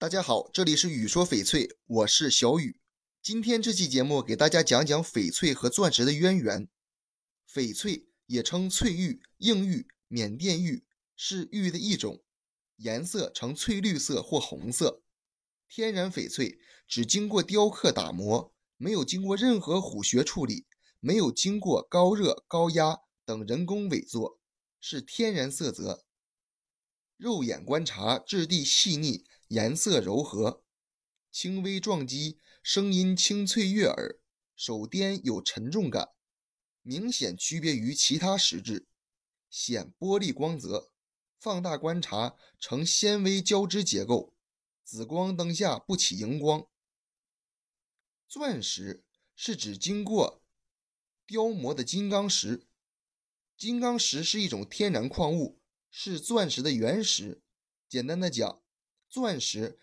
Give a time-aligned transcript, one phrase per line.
[0.00, 2.78] 大家好，这里是雨说翡翠，我是小雨。
[3.20, 6.68] 今天这期节目给大家讲讲翡翠和钻石的渊源。
[7.52, 10.84] 翡翠也称翠玉、硬玉、缅甸玉，
[11.16, 12.22] 是玉的一种，
[12.76, 15.02] 颜色呈翠绿色或红色。
[15.68, 20.66] 天然翡翠只经过雕刻打磨，没有经过任何虎穴处理，
[21.00, 24.38] 没有经过高热、高压等人工伪作，
[24.80, 26.04] 是天然色泽。
[27.16, 29.24] 肉眼观察，质地细腻。
[29.48, 30.62] 颜色柔和，
[31.30, 34.20] 轻微撞击，声音清脆悦耳，
[34.54, 36.10] 手掂有沉重感，
[36.82, 38.86] 明显区别于其他石质，
[39.48, 40.92] 显玻璃光泽。
[41.40, 44.34] 放大观察呈纤维交织结构，
[44.84, 46.66] 紫光灯下不起荧光。
[48.28, 49.04] 钻石
[49.36, 50.42] 是指经过
[51.24, 52.66] 雕磨的金刚石，
[53.56, 57.40] 金刚石是一种天然矿物，是钻石的原石。
[57.88, 58.60] 简单的讲。
[59.08, 59.78] 钻石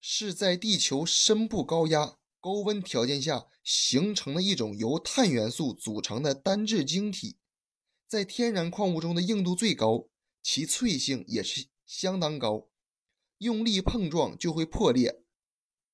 [0.00, 7.38] 是在地球深部高压、高温条件下形成的一种由碳元素组成的单质晶体，
[8.06, 10.08] 在天然矿物中的硬度最高，
[10.40, 12.68] 其脆性也是相当高，
[13.38, 15.22] 用力碰撞就会破裂，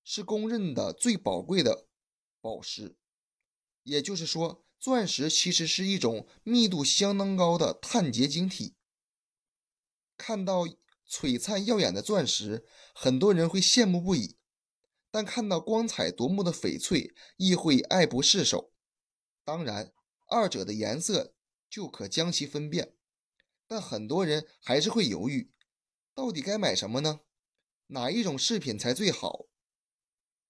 [0.04, 1.86] 是公认的最宝贵的
[2.42, 2.96] 宝石。
[3.82, 8.74] 也就是说，钻石其实是一种密度相当高的碳结晶体。
[10.18, 10.66] 看到。
[11.08, 14.36] 璀璨耀眼的钻石，很多人会羡慕不已；
[15.10, 18.72] 但看到光彩夺目的翡翠，亦会爱不释手。
[19.44, 19.92] 当然，
[20.26, 21.34] 二者的颜色
[21.68, 22.94] 就可将其分辨，
[23.66, 25.52] 但很多人还是会犹豫：
[26.14, 27.20] 到底该买什么呢？
[27.88, 29.46] 哪一种饰品才最好？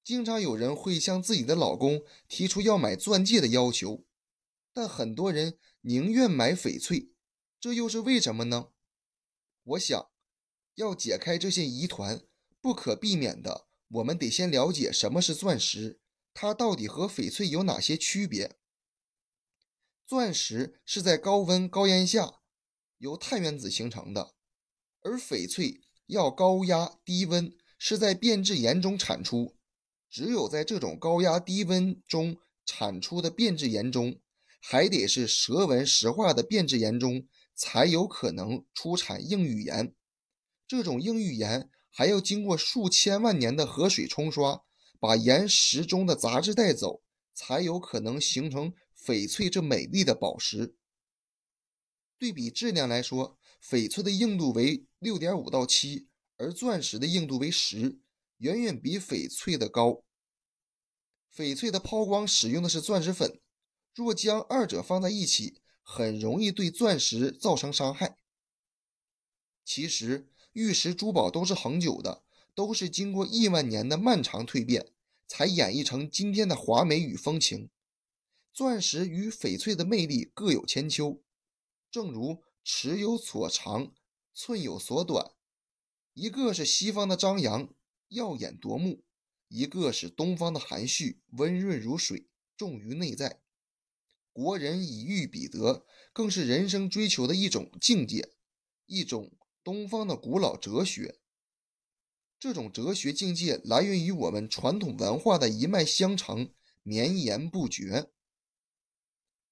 [0.04, 4.04] 经常有人会向自己的老公提出要买钻戒的要求，
[4.72, 7.10] 但很多人宁愿买翡翠，
[7.58, 8.68] 这又是为什么呢？
[9.64, 10.13] 我想。
[10.74, 12.22] 要解开这些疑团，
[12.60, 16.00] 不可避免的，我们得先了解什么是钻石，
[16.32, 18.56] 它到底和翡翠有哪些区别？
[20.06, 22.40] 钻石是在高温高压下
[22.98, 24.34] 由碳原子形成的，
[25.00, 29.56] 而翡翠要高压低温，是在变质岩中产出。
[30.10, 34.20] 只有在这种高压低温中产出的变质岩中，
[34.60, 39.94] 还得是蛇纹石化的变质岩中，才有可能出产硬玉岩。
[40.66, 44.64] 这种硬玉岩还要经过数千万年的河水冲刷，
[44.98, 47.02] 把岩石中的杂质带走，
[47.34, 50.74] 才有可能形成翡翠这美丽的宝石。
[52.18, 56.08] 对比质量来说，翡翠的硬度为六点五到七，
[56.38, 58.00] 而钻石的硬度为十，
[58.38, 60.02] 远远比翡翠的高。
[61.36, 63.40] 翡翠的抛光使用的是钻石粉，
[63.94, 68.16] 若将二者放在一起，很容易对钻石造成伤害。
[69.62, 70.30] 其实。
[70.54, 72.22] 玉石珠宝都是恒久的，
[72.54, 74.92] 都是经过亿万年的漫长蜕变，
[75.26, 77.70] 才演绎成今天的华美与风情。
[78.52, 81.20] 钻石与翡翠的魅力各有千秋，
[81.90, 83.92] 正如尺有所长，
[84.32, 85.32] 寸有所短。
[86.12, 87.74] 一个是西方的张扬，
[88.10, 89.02] 耀眼夺目；
[89.48, 93.40] 一个是东方的含蓄，温润如水，重于内在。
[94.32, 98.34] 国人以玉比德，更是人生追求的一种境界，
[98.86, 99.32] 一种。
[99.64, 101.18] 东方的古老哲学，
[102.38, 106.52] 这种哲学境界来源于我们传统文化的一脉相承、
[106.82, 108.10] 绵延不绝。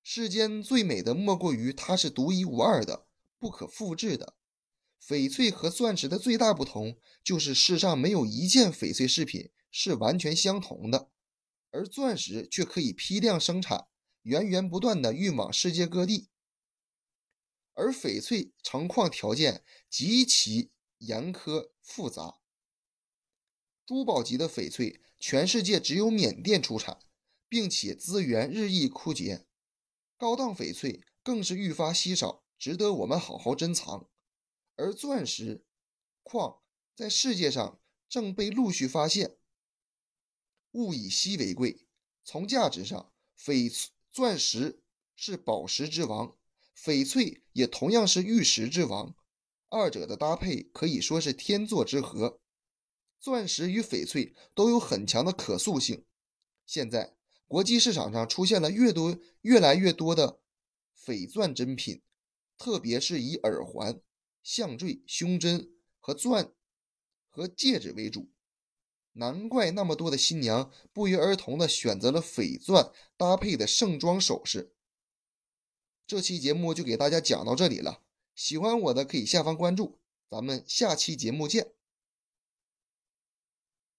[0.02, 3.06] 世间最美的莫过于它是独一无二的、
[3.38, 4.34] 不可复制的。
[5.02, 11.08] 翡翠和钻石的最大不同，就是世上没有一件翡翠饰品是完全相同的，
[11.70, 13.86] 而钻石却可以批量生产，
[14.24, 16.28] 源源不断的运往世界各地。
[17.74, 22.38] 而翡翠成矿条件极其严苛复杂，
[23.86, 26.98] 珠宝级的翡翠全世界只有缅甸出产，
[27.48, 29.46] 并且资源日益枯竭。
[30.16, 34.08] 高档翡翠更是愈发稀少，值得我们好好珍藏。
[34.76, 35.64] 而钻石
[36.22, 36.62] 矿
[36.94, 39.36] 在世界上正被陆续发现，
[40.72, 41.86] 物以稀为贵。
[42.24, 44.82] 从价值上，翡翠钻石
[45.16, 46.36] 是宝石之王。
[46.76, 49.14] 翡翠也同样是玉石之王，
[49.68, 52.40] 二者的搭配可以说是天作之合。
[53.20, 56.04] 钻石与翡翠都有很强的可塑性。
[56.66, 57.14] 现在
[57.46, 60.40] 国际市场上出现了越多、越来越多的
[60.98, 62.02] 翡钻珍品，
[62.58, 64.00] 特别是以耳环、
[64.42, 65.70] 项坠、胸针
[66.00, 66.52] 和钻
[67.28, 68.30] 和戒指为主。
[69.12, 74.72] 难怪那么多的新娘不约而同地选择了翡钻搭配的盛装首饰。
[76.06, 78.00] 这期节目就给大家讲到这里了，
[78.34, 79.98] 喜欢我的可以下方关注，
[80.30, 81.72] 咱们下期节目见。